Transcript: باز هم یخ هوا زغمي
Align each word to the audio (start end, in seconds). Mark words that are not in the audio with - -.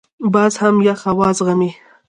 باز 0.33 0.53
هم 0.61 0.75
یخ 0.87 0.99
هوا 1.09 1.27
زغمي 1.37 1.71